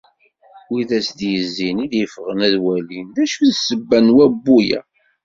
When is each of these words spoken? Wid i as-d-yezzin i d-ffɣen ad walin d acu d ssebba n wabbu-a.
Wid 0.71 0.89
i 0.93 0.95
as-d-yezzin 0.97 1.77
i 1.85 1.87
d-ffɣen 1.91 2.39
ad 2.47 2.55
walin 2.63 3.07
d 3.15 3.17
acu 3.23 3.41
d 3.49 3.51
ssebba 3.55 3.99
n 4.05 4.13
wabbu-a. 4.15 4.79